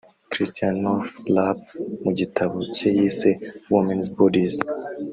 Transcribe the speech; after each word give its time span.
Christiane 0.31 0.79
Northrup 0.85 1.59
mu 2.03 2.11
gitabo 2.19 2.57
cye 2.75 2.89
yise 2.97 3.31
Women’s 3.73 4.07
Bodies 4.17 4.55